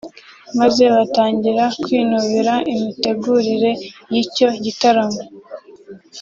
maze 0.59 0.83
batangira 0.95 1.63
kwinubira 1.81 2.53
imitegurire 2.73 3.71
y’icyo 4.11 4.47
gitaramo 4.63 5.21